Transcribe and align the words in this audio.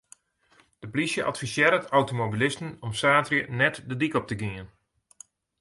De 0.79 0.89
plysje 0.89 1.23
advisearret 1.23 1.85
automobilisten 1.89 2.77
om 2.79 2.93
saterdei 3.01 3.49
net 3.59 3.75
de 3.89 3.95
dyk 4.01 4.13
op 4.19 4.25
te 4.27 4.37
gean. 4.41 4.67